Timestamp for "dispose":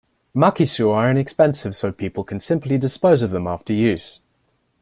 2.79-3.21